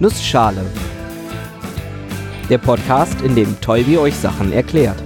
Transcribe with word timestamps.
Nussschale. 0.00 0.64
Der 2.48 2.58
Podcast, 2.58 3.20
in 3.22 3.34
dem 3.34 3.60
Tolbi 3.60 3.98
euch 3.98 4.14
Sachen 4.14 4.52
erklärt. 4.52 5.02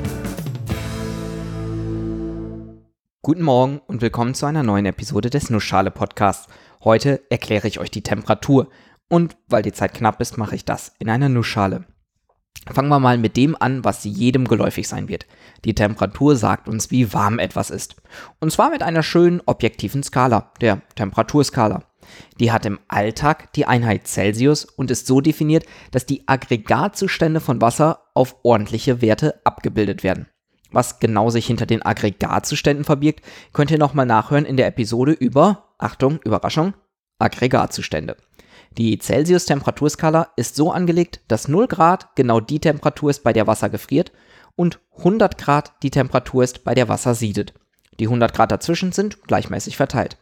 Guten 3.23 3.41
Morgen 3.41 3.81
und 3.87 4.03
willkommen 4.03 4.35
zu 4.35 4.45
einer 4.45 4.63
neuen 4.63 4.85
Episode 4.85 5.31
des 5.31 5.49
Nussschale 5.49 5.91
Podcasts. 5.91 6.53
Heute 6.85 7.23
erkläre 7.31 7.69
ich 7.69 7.81
euch 7.81 7.91
die 7.91 8.03
Temperatur 8.03 8.69
und 9.09 9.35
weil 9.49 9.63
die 9.63 9.73
Zeit 9.73 9.95
knapp 9.95 10.21
ist, 10.21 10.37
mache 10.37 10.57
ich 10.57 10.67
das 10.67 10.93
in 10.99 11.09
einer 11.09 11.31
Nussschale. 11.31 11.87
Fangen 12.71 12.91
wir 12.91 13.01
mal 13.01 13.17
mit 13.17 13.39
dem 13.39 13.57
an, 13.59 13.85
was 13.85 14.05
jedem 14.05 14.47
geläufig 14.47 14.87
sein 14.89 15.09
wird. 15.09 15.27
Die 15.65 15.75
Temperatur 15.75 16.37
sagt 16.37 16.69
uns, 16.69 16.91
wie 16.91 17.15
warm 17.15 17.39
etwas 17.39 17.71
ist. 17.71 17.97
Und 18.41 18.53
zwar 18.53 18.69
mit 18.69 18.83
einer 18.83 19.03
schönen 19.03 19.41
objektiven 19.47 20.03
Skala, 20.03 20.53
der 20.61 20.83
Temperaturskala. 20.97 21.83
Die 22.41 22.53
hat 22.53 22.67
im 22.67 22.79
Alltag 22.89 23.53
die 23.53 23.67
Einheit 23.67 24.07
Celsius 24.07 24.65
und 24.65 24.91
ist 24.91 25.07
so 25.07 25.21
definiert, 25.21 25.65
dass 25.91 26.07
die 26.07 26.27
Aggregatzustände 26.27 27.41
von 27.41 27.61
Wasser 27.61 28.05
auf 28.15 28.37
ordentliche 28.43 29.01
Werte 29.01 29.41
abgebildet 29.45 30.03
werden. 30.03 30.27
Was 30.71 31.01
genau 31.01 31.31
sich 31.31 31.47
hinter 31.47 31.67
den 31.67 31.83
Aggregatzuständen 31.83 32.85
verbirgt, 32.85 33.23
könnt 33.53 33.71
ihr 33.71 33.79
nochmal 33.79 34.07
nachhören 34.07 34.47
in 34.47 34.57
der 34.57 34.67
Episode 34.67 35.13
über, 35.13 35.75
Achtung, 35.79 36.21
Überraschung, 36.25 36.75
Aggregatzustände. 37.19 38.17
Die 38.79 38.99
Celsius-Temperaturskala 38.99 40.29
ist 40.37 40.57
so 40.57 40.73
angelegt, 40.73 41.21
dass 41.29 41.47
0 41.47 41.67
Grad 41.67 42.17
genau 42.17 42.41
die 42.41 42.59
Temperatur 42.59 43.11
ist, 43.11 43.23
bei 43.23 43.35
der 43.35 43.47
Wasser 43.47 43.69
gefriert 43.69 44.13
und 44.57 44.81
100 44.97 45.37
Grad 45.37 45.73
die 45.83 45.91
Temperatur 45.91 46.43
ist, 46.43 46.65
bei 46.65 46.75
der 46.75 46.89
Wasser 46.89 47.15
siedet. 47.15 47.53
Die 48.01 48.07
100 48.07 48.33
Grad 48.33 48.51
dazwischen 48.51 48.93
sind 48.93 49.23
gleichmäßig 49.25 49.77
verteilt. 49.77 50.17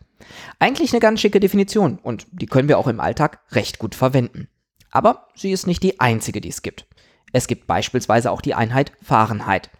Eigentlich 0.58 0.92
eine 0.92 1.00
ganz 1.00 1.20
schicke 1.20 1.40
Definition 1.40 1.98
und 1.98 2.26
die 2.32 2.46
können 2.46 2.68
wir 2.68 2.78
auch 2.78 2.88
im 2.88 3.00
Alltag 3.00 3.40
recht 3.52 3.78
gut 3.78 3.94
verwenden. 3.94 4.48
Aber 4.90 5.28
sie 5.34 5.52
ist 5.52 5.66
nicht 5.66 5.82
die 5.82 6.00
einzige, 6.00 6.40
die 6.40 6.48
es 6.48 6.62
gibt. 6.62 6.86
Es 7.32 7.46
gibt 7.46 7.66
beispielsweise 7.66 8.30
auch 8.30 8.40
die 8.40 8.54
Einheit 8.54 8.92
Fahrenheit. 9.02 9.70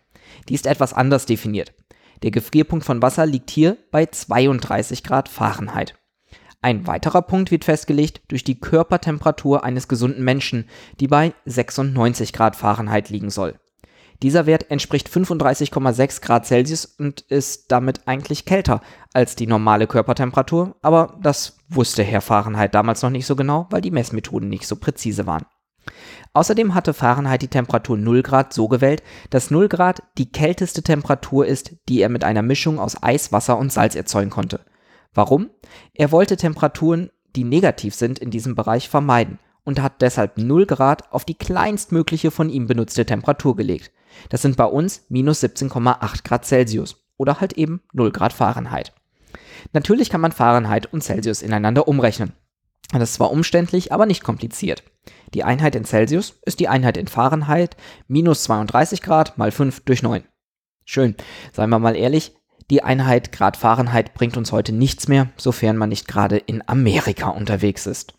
Die 0.48 0.54
ist 0.54 0.66
etwas 0.66 0.92
anders 0.92 1.26
definiert. 1.26 1.72
Der 2.22 2.30
Gefrierpunkt 2.30 2.84
von 2.84 3.02
Wasser 3.02 3.26
liegt 3.26 3.50
hier 3.50 3.76
bei 3.90 4.06
32 4.06 5.02
Grad 5.02 5.28
Fahrenheit. 5.28 5.94
Ein 6.62 6.86
weiterer 6.86 7.22
Punkt 7.22 7.50
wird 7.50 7.64
festgelegt 7.64 8.20
durch 8.28 8.44
die 8.44 8.60
Körpertemperatur 8.60 9.64
eines 9.64 9.88
gesunden 9.88 10.22
Menschen, 10.22 10.68
die 11.00 11.08
bei 11.08 11.32
96 11.46 12.34
Grad 12.34 12.54
Fahrenheit 12.54 13.08
liegen 13.08 13.30
soll. 13.30 13.58
Dieser 14.22 14.44
Wert 14.44 14.70
entspricht 14.70 15.08
35,6 15.08 16.20
Grad 16.20 16.46
Celsius 16.46 16.84
und 16.84 17.22
ist 17.22 17.72
damit 17.72 18.06
eigentlich 18.06 18.44
kälter 18.44 18.82
als 19.14 19.34
die 19.34 19.46
normale 19.46 19.86
Körpertemperatur, 19.86 20.76
aber 20.82 21.18
das 21.22 21.56
wusste 21.68 22.02
Herr 22.02 22.20
Fahrenheit 22.20 22.74
damals 22.74 23.02
noch 23.02 23.10
nicht 23.10 23.26
so 23.26 23.34
genau, 23.34 23.66
weil 23.70 23.80
die 23.80 23.90
Messmethoden 23.90 24.48
nicht 24.48 24.66
so 24.66 24.76
präzise 24.76 25.26
waren. 25.26 25.46
Außerdem 26.34 26.74
hatte 26.74 26.92
Fahrenheit 26.94 27.42
die 27.42 27.48
Temperatur 27.48 27.96
0 27.96 28.22
Grad 28.22 28.52
so 28.52 28.68
gewählt, 28.68 29.02
dass 29.30 29.50
0 29.50 29.68
Grad 29.68 30.02
die 30.18 30.30
kälteste 30.30 30.82
Temperatur 30.82 31.46
ist, 31.46 31.72
die 31.88 32.00
er 32.00 32.08
mit 32.08 32.22
einer 32.22 32.42
Mischung 32.42 32.78
aus 32.78 33.02
Eis, 33.02 33.32
Wasser 33.32 33.58
und 33.58 33.72
Salz 33.72 33.96
erzeugen 33.96 34.30
konnte. 34.30 34.60
Warum? 35.14 35.50
Er 35.94 36.12
wollte 36.12 36.36
Temperaturen, 36.36 37.10
die 37.34 37.44
negativ 37.44 37.94
sind 37.94 38.18
in 38.18 38.30
diesem 38.30 38.54
Bereich, 38.54 38.88
vermeiden 38.88 39.38
und 39.64 39.82
hat 39.82 40.02
deshalb 40.02 40.38
0 40.38 40.66
Grad 40.66 41.10
auf 41.12 41.24
die 41.24 41.34
kleinstmögliche 41.34 42.30
von 42.30 42.48
ihm 42.50 42.66
benutzte 42.66 43.06
Temperatur 43.06 43.56
gelegt. 43.56 43.90
Das 44.28 44.42
sind 44.42 44.56
bei 44.56 44.64
uns 44.64 45.04
minus 45.08 45.42
17,8 45.42 46.24
Grad 46.24 46.44
Celsius 46.44 46.96
oder 47.16 47.40
halt 47.40 47.54
eben 47.54 47.82
0 47.92 48.10
Grad 48.12 48.32
Fahrenheit. 48.32 48.92
Natürlich 49.72 50.10
kann 50.10 50.20
man 50.20 50.32
Fahrenheit 50.32 50.92
und 50.92 51.02
Celsius 51.02 51.42
ineinander 51.42 51.86
umrechnen. 51.88 52.32
Das 52.92 53.02
ist 53.02 53.14
zwar 53.14 53.30
umständlich, 53.30 53.92
aber 53.92 54.06
nicht 54.06 54.24
kompliziert. 54.24 54.82
Die 55.32 55.44
Einheit 55.44 55.76
in 55.76 55.84
Celsius 55.84 56.40
ist 56.44 56.58
die 56.60 56.68
Einheit 56.68 56.96
in 56.96 57.06
Fahrenheit 57.06 57.76
minus 58.08 58.42
32 58.44 59.02
Grad 59.02 59.38
mal 59.38 59.52
5 59.52 59.80
durch 59.84 60.02
9. 60.02 60.24
Schön, 60.84 61.14
seien 61.52 61.70
wir 61.70 61.78
mal 61.78 61.94
ehrlich, 61.94 62.34
die 62.70 62.82
Einheit 62.82 63.32
Grad 63.32 63.56
Fahrenheit 63.56 64.14
bringt 64.14 64.36
uns 64.36 64.50
heute 64.52 64.72
nichts 64.72 65.08
mehr, 65.08 65.28
sofern 65.36 65.76
man 65.76 65.88
nicht 65.88 66.08
gerade 66.08 66.36
in 66.36 66.66
Amerika 66.68 67.28
unterwegs 67.28 67.86
ist. 67.86 68.14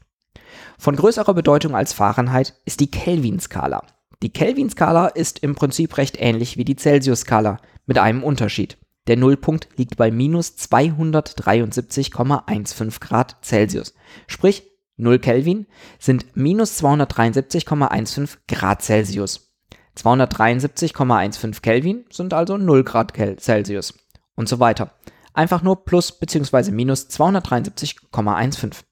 Von 0.78 0.96
größerer 0.96 1.34
Bedeutung 1.34 1.76
als 1.76 1.94
Fahrenheit 1.94 2.56
ist 2.66 2.80
die 2.80 2.92
Kelvin-Skala. 2.92 3.84
Die 4.24 4.32
Kelvin-Skala 4.32 5.08
ist 5.08 5.40
im 5.40 5.56
Prinzip 5.56 5.98
recht 5.98 6.16
ähnlich 6.20 6.58
wie 6.58 6.66
die 6.66 6.76
Celsius-Skala, 6.76 7.58
mit 7.88 7.98
einem 7.98 8.24
Unterschied. 8.24 8.78
Der 9.08 9.18
Nullpunkt 9.18 9.68
liegt 9.78 9.98
bei 9.98 10.12
minus 10.12 10.58
273,15 10.58 13.00
Grad 13.00 13.38
Celsius. 13.42 13.96
Sprich, 14.28 14.70
0 14.98 15.18
Kelvin 15.18 15.66
sind 15.98 16.36
minus 16.36 16.80
273,15 16.84 18.38
Grad 18.48 18.84
Celsius. 18.84 19.52
273,15 19.98 21.62
Kelvin 21.62 22.06
sind 22.12 22.36
also 22.36 22.58
0 22.58 22.84
Grad 22.84 23.14
Celsius. 23.42 23.96
Und 24.36 24.48
so 24.48 24.60
weiter. 24.60 24.94
Einfach 25.34 25.64
nur 25.64 25.84
plus 25.84 26.20
bzw. 26.20 26.70
minus 26.70 27.10
273,15. 27.10 28.84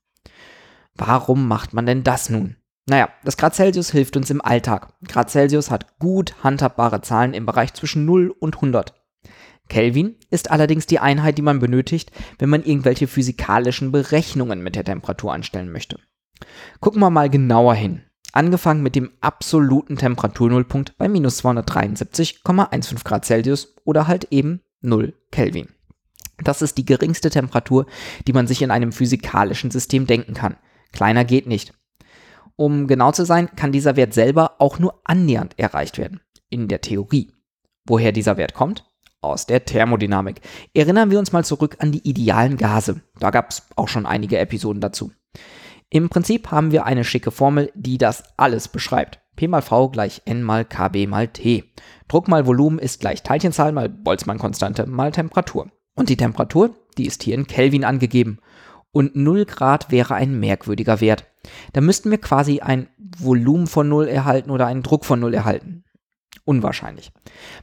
Warum 0.96 1.48
macht 1.48 1.74
man 1.74 1.86
denn 1.86 2.04
das 2.04 2.30
nun? 2.30 2.56
Naja, 2.90 3.10
das 3.24 3.38
Grad 3.38 3.54
Celsius 3.54 3.92
hilft 3.92 4.18
uns 4.18 4.32
im 4.32 4.42
Alltag. 4.42 4.94
Grad 5.08 5.30
Celsius 5.30 5.70
hat 5.70 6.00
gut 6.00 6.34
handhabbare 6.44 7.02
Zahlen 7.02 7.36
im 7.36 7.46
Bereich 7.46 7.74
zwischen 7.76 8.04
0 8.06 8.34
und 8.40 8.56
100. 8.56 8.96
Kelvin 9.68 10.16
ist 10.32 10.50
allerdings 10.50 10.88
die 10.88 10.98
Einheit, 10.98 11.38
die 11.38 11.44
man 11.44 11.60
benötigt, 11.60 12.12
wenn 12.40 12.50
man 12.50 12.64
irgendwelche 12.64 13.08
physikalischen 13.08 13.92
Berechnungen 13.92 14.64
mit 14.64 14.76
der 14.76 14.84
Temperatur 14.84 15.32
anstellen 15.32 15.72
möchte. 15.72 16.00
Gucken 16.80 17.00
wir 17.00 17.12
mal 17.12 17.30
genauer 17.30 17.76
hin. 17.76 18.02
Angefangen 18.34 18.82
mit 18.82 18.96
dem 18.96 19.12
absoluten 19.22 19.96
Temperaturnullpunkt 19.96 20.98
bei 20.98 21.08
minus 21.08 21.44
273,15 21.44 23.04
Grad 23.04 23.24
Celsius 23.24 23.76
oder 23.86 24.08
halt 24.08 24.30
eben 24.32 24.62
0 24.82 25.14
Kelvin. 25.32 25.70
Das 26.44 26.64
ist 26.64 26.80
die 26.80 26.86
geringste 26.86 27.30
Temperatur, 27.30 27.86
die 28.26 28.34
man 28.34 28.48
sich 28.48 28.64
in 28.64 28.72
einem 28.72 28.92
physikalischen 28.92 29.70
System 29.70 30.08
denken 30.08 30.34
kann. 30.34 30.58
Kleiner 30.92 31.24
geht 31.24 31.46
nicht. 31.46 31.74
Um 32.60 32.88
genau 32.88 33.14
zu 33.14 33.24
sein, 33.24 33.56
kann 33.56 33.72
dieser 33.72 33.96
Wert 33.96 34.14
selber 34.14 34.56
auch 34.60 34.80
nur 34.80 35.00
annähernd 35.06 35.58
erreicht 35.58 35.98
werden. 35.98 36.20
In 36.50 36.68
der 36.68 36.82
Theorie. 36.82 37.32
Woher 37.86 38.12
dieser 38.12 38.36
Wert 38.36 38.54
kommt? 38.54 38.84
Aus 39.22 39.46
der 39.46 39.64
Thermodynamik. 39.64 40.42
Erinnern 40.74 41.10
wir 41.10 41.20
uns 41.20 41.32
mal 41.32 41.46
zurück 41.46 41.78
an 41.80 41.94
die 41.94 42.06
idealen 42.06 42.58
Gase. 42.58 43.02
Da 43.18 43.30
gab 43.30 43.52
es 43.52 43.64
auch 43.78 43.88
schon 43.88 44.06
einige 44.06 44.38
Episoden 44.40 44.82
dazu. 44.82 45.14
Im 45.90 46.10
Prinzip 46.10 46.52
haben 46.52 46.74
wir 46.74 46.86
eine 46.86 47.06
schicke 47.06 47.32
Formel, 47.32 47.72
die 47.76 47.98
das 47.98 48.26
alles 48.36 48.68
beschreibt. 48.68 49.22
P 49.38 49.48
mal 49.48 49.62
V 49.62 49.88
gleich 49.88 50.24
N 50.26 50.44
mal 50.44 50.66
Kb 50.66 51.08
mal 51.08 51.30
T. 51.30 51.64
Druck 52.10 52.28
mal 52.28 52.46
Volumen 52.46 52.78
ist 52.78 53.00
gleich 53.00 53.24
Teilchenzahl 53.24 53.72
mal 53.72 53.88
Boltzmann-Konstante 53.88 54.86
mal 54.86 55.14
Temperatur. 55.14 55.72
Und 55.96 56.10
die 56.10 56.18
Temperatur, 56.18 56.76
die 56.98 57.06
ist 57.06 57.24
hier 57.24 57.36
in 57.36 57.48
Kelvin 57.48 57.86
angegeben 57.86 58.40
und 58.92 59.16
0 59.16 59.46
Grad 59.46 59.92
wäre 59.92 60.16
ein 60.16 60.40
merkwürdiger 60.40 61.02
Wert. 61.02 61.26
Da 61.74 61.82
müssten 61.82 62.12
wir 62.12 62.18
quasi 62.20 62.60
ein 62.60 62.90
Volumen 62.98 63.68
von 63.68 63.88
0 63.88 64.08
erhalten 64.08 64.52
oder 64.52 64.68
einen 64.68 64.84
Druck 64.84 65.06
von 65.06 65.20
0 65.20 65.34
erhalten. 65.34 65.84
Unwahrscheinlich. 66.46 67.12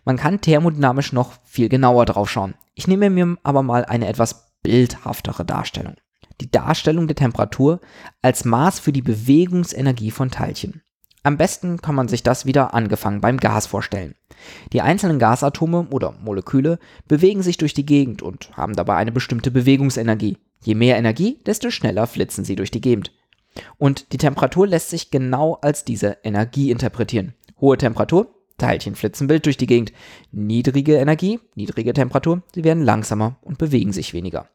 Man 0.05 0.17
kann 0.17 0.41
thermodynamisch 0.41 1.13
noch 1.13 1.33
viel 1.45 1.69
genauer 1.69 2.07
drauf 2.07 2.31
schauen. 2.31 2.55
Ich 2.75 2.87
nehme 2.87 3.11
mir 3.11 3.37
aber 3.43 3.63
mal 3.63 3.85
eine 3.85 4.07
etwas 4.07 4.53
bildhaftere 4.63 5.45
Darstellung. 5.45 5.97
Die 6.41 6.51
Darstellung 6.51 7.07
der 7.07 7.17
Temperatur 7.17 7.81
als 8.23 8.45
Maß 8.45 8.79
für 8.79 8.93
die 8.93 9.03
Bewegungsenergie 9.03 10.11
von 10.11 10.31
Teilchen. 10.31 10.83
Am 11.23 11.39
besten 11.39 11.81
kann 11.83 11.97
man 11.97 12.07
sich 12.07 12.23
das 12.23 12.47
wieder 12.47 12.75
angefangen 12.75 13.21
beim 13.21 13.39
Gas 13.39 13.67
vorstellen. 13.67 14.15
Die 14.73 14.83
einzelnen 14.83 15.19
Gasatome 15.19 15.89
oder 15.91 16.13
Moleküle 16.13 16.79
bewegen 17.09 17.43
sich 17.43 17.57
durch 17.57 17.75
die 17.75 17.87
Gegend 17.87 18.23
und 18.23 18.57
haben 18.57 18.75
dabei 18.75 18.95
eine 18.95 19.11
bestimmte 19.11 19.51
Bewegungsenergie. 19.51 20.39
Je 20.67 20.75
mehr 20.75 20.97
Energie, 20.97 21.39
desto 21.47 21.71
schneller 21.71 22.09
flitzen 22.09 22.45
sie 22.45 22.57
durch 22.57 22.73
die 22.73 22.81
Gegend. 22.81 23.13
Und 23.79 24.13
die 24.13 24.19
Temperatur 24.19 24.67
lässt 24.67 24.91
sich 24.91 25.13
genau 25.13 25.55
als 25.63 25.85
diese 25.85 26.19
Energie 26.25 26.73
interpretieren. 26.73 27.35
Hohe 27.61 27.79
Temperatur, 27.79 28.35
Teilchen 28.59 28.97
flitzen 28.97 29.29
wild 29.29 29.47
durch 29.47 29.57
die 29.57 29.69
Gegend. 29.69 29.93
Niedrige 30.33 30.97
Energie, 30.97 31.39
niedrige 31.55 31.93
Temperatur, 31.93 32.43
sie 32.53 32.65
werden 32.65 32.83
langsamer 32.83 33.37
und 33.43 33.59
bewegen 33.59 33.93
sich 33.93 34.13
weniger. 34.13 34.49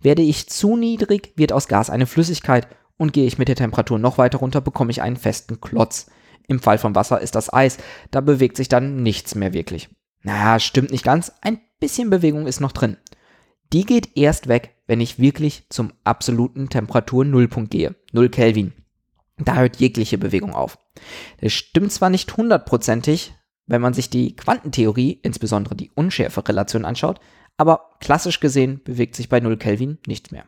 Werde 0.00 0.22
ich 0.22 0.48
zu 0.48 0.76
niedrig, 0.76 1.32
wird 1.34 1.52
aus 1.52 1.66
Gas 1.66 1.90
eine 1.90 2.06
Flüssigkeit 2.06 2.68
und 2.96 3.12
gehe 3.12 3.26
ich 3.26 3.36
mit 3.36 3.48
der 3.48 3.56
Temperatur 3.56 3.98
noch 3.98 4.18
weiter 4.18 4.38
runter, 4.38 4.60
bekomme 4.60 4.92
ich 4.92 5.02
einen 5.02 5.16
festen 5.16 5.60
Klotz. 5.60 6.06
Im 6.46 6.60
Fall 6.60 6.78
von 6.78 6.94
Wasser 6.94 7.20
ist 7.20 7.34
das 7.34 7.52
Eis, 7.52 7.78
da 8.12 8.20
bewegt 8.20 8.56
sich 8.56 8.68
dann 8.68 9.02
nichts 9.02 9.34
mehr 9.34 9.52
wirklich. 9.52 9.88
Naja, 10.22 10.60
stimmt 10.60 10.92
nicht 10.92 11.04
ganz, 11.04 11.32
ein 11.40 11.58
bisschen 11.80 12.08
Bewegung 12.08 12.46
ist 12.46 12.60
noch 12.60 12.70
drin. 12.70 12.98
Die 13.72 13.84
geht 13.84 14.16
erst 14.16 14.48
weg, 14.48 14.76
wenn 14.86 15.00
ich 15.00 15.18
wirklich 15.18 15.66
zum 15.70 15.92
absoluten 16.04 16.68
Temperatur-Nullpunkt 16.68 17.70
gehe. 17.70 17.96
0 18.12 18.28
Kelvin. 18.28 18.72
Da 19.38 19.56
hört 19.56 19.76
jegliche 19.76 20.18
Bewegung 20.18 20.54
auf. 20.54 20.78
Das 21.40 21.52
stimmt 21.52 21.92
zwar 21.92 22.10
nicht 22.10 22.36
hundertprozentig, 22.36 23.34
wenn 23.66 23.82
man 23.82 23.94
sich 23.94 24.08
die 24.08 24.36
Quantentheorie, 24.36 25.18
insbesondere 25.22 25.74
die 25.74 25.90
Unschärferelation 25.90 26.84
anschaut, 26.84 27.20
aber 27.56 27.96
klassisch 28.00 28.40
gesehen 28.40 28.80
bewegt 28.84 29.16
sich 29.16 29.28
bei 29.28 29.40
0 29.40 29.56
Kelvin 29.56 29.98
nichts 30.06 30.30
mehr. 30.30 30.46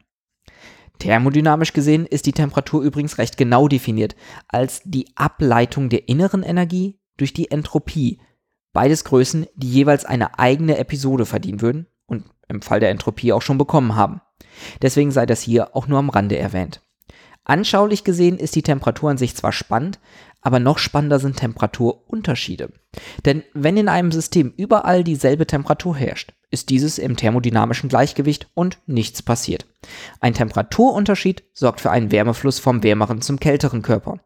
Thermodynamisch 1.00 1.72
gesehen 1.72 2.06
ist 2.06 2.26
die 2.26 2.32
Temperatur 2.32 2.82
übrigens 2.82 3.18
recht 3.18 3.36
genau 3.36 3.68
definiert 3.68 4.16
als 4.48 4.82
die 4.84 5.06
Ableitung 5.16 5.88
der 5.88 6.08
inneren 6.08 6.42
Energie 6.42 6.98
durch 7.16 7.32
die 7.32 7.50
Entropie. 7.50 8.20
Beides 8.72 9.04
Größen, 9.04 9.46
die 9.54 9.70
jeweils 9.70 10.04
eine 10.04 10.38
eigene 10.38 10.78
Episode 10.78 11.26
verdienen 11.26 11.60
würden 11.60 11.86
im 12.48 12.62
Fall 12.62 12.80
der 12.80 12.90
Entropie 12.90 13.32
auch 13.32 13.42
schon 13.42 13.58
bekommen 13.58 13.94
haben. 13.94 14.20
Deswegen 14.82 15.10
sei 15.10 15.26
das 15.26 15.42
hier 15.42 15.76
auch 15.76 15.86
nur 15.86 15.98
am 15.98 16.10
Rande 16.10 16.38
erwähnt. 16.38 16.80
Anschaulich 17.44 18.04
gesehen 18.04 18.38
ist 18.38 18.56
die 18.56 18.62
Temperatur 18.62 19.10
an 19.10 19.18
sich 19.18 19.34
zwar 19.34 19.52
spannend, 19.52 19.98
aber 20.42 20.60
noch 20.60 20.78
spannender 20.78 21.18
sind 21.18 21.36
Temperaturunterschiede. 21.36 22.72
Denn 23.24 23.42
wenn 23.54 23.76
in 23.76 23.88
einem 23.88 24.12
System 24.12 24.52
überall 24.56 25.02
dieselbe 25.02 25.46
Temperatur 25.46 25.96
herrscht, 25.96 26.34
ist 26.50 26.68
dieses 26.70 26.98
im 26.98 27.16
thermodynamischen 27.16 27.88
Gleichgewicht 27.88 28.50
und 28.54 28.78
nichts 28.86 29.22
passiert. 29.22 29.66
Ein 30.20 30.34
Temperaturunterschied 30.34 31.44
sorgt 31.54 31.80
für 31.80 31.90
einen 31.90 32.12
Wärmefluss 32.12 32.58
vom 32.58 32.82
wärmeren 32.82 33.22
zum 33.22 33.40
kälteren 33.40 33.82
Körper. 33.82 34.20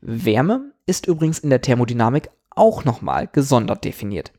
Wärme 0.00 0.72
ist 0.86 1.06
übrigens 1.06 1.38
in 1.38 1.50
der 1.50 1.60
Thermodynamik 1.60 2.30
auch 2.50 2.84
nochmal 2.84 3.28
gesondert 3.30 3.84
definiert. 3.84 4.32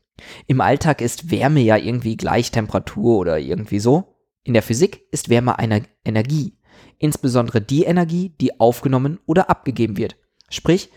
Im 0.46 0.60
Alltag 0.60 1.00
ist 1.00 1.30
Wärme 1.30 1.60
ja 1.60 1.76
irgendwie 1.76 2.16
gleich 2.16 2.50
Temperatur 2.50 3.18
oder 3.18 3.38
irgendwie 3.38 3.80
so. 3.80 4.16
In 4.44 4.54
der 4.54 4.62
Physik 4.62 5.02
ist 5.10 5.28
Wärme 5.28 5.58
eine 5.58 5.82
Energie, 6.04 6.58
insbesondere 6.98 7.60
die 7.60 7.84
Energie, 7.84 8.30
die 8.40 8.60
aufgenommen 8.60 9.20
oder 9.26 9.50
abgegeben 9.50 9.96
wird. 9.96 10.16
Sprich, 10.50 10.90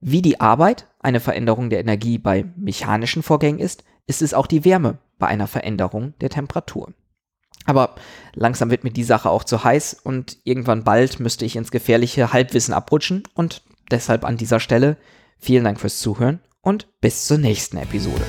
wie 0.00 0.22
die 0.22 0.40
Arbeit 0.40 0.86
eine 1.00 1.20
Veränderung 1.20 1.70
der 1.70 1.80
Energie 1.80 2.18
bei 2.18 2.44
mechanischen 2.56 3.22
Vorgängen 3.22 3.60
ist, 3.60 3.84
ist 4.06 4.22
es 4.22 4.34
auch 4.34 4.46
die 4.46 4.64
Wärme 4.64 4.98
bei 5.18 5.26
einer 5.26 5.46
Veränderung 5.46 6.14
der 6.20 6.30
Temperatur. 6.30 6.92
Aber 7.66 7.94
langsam 8.34 8.70
wird 8.70 8.84
mir 8.84 8.90
die 8.90 9.04
Sache 9.04 9.30
auch 9.30 9.44
zu 9.44 9.64
heiß 9.64 9.94
und 10.02 10.38
irgendwann 10.44 10.84
bald 10.84 11.20
müsste 11.20 11.44
ich 11.44 11.56
ins 11.56 11.70
gefährliche 11.70 12.32
Halbwissen 12.32 12.74
abrutschen 12.74 13.22
und 13.34 13.62
deshalb 13.90 14.24
an 14.24 14.36
dieser 14.36 14.60
Stelle 14.60 14.96
vielen 15.38 15.64
Dank 15.64 15.80
fürs 15.80 16.00
Zuhören 16.00 16.40
und 16.60 16.88
bis 17.00 17.26
zur 17.26 17.38
nächsten 17.38 17.78
Episode. 17.78 18.24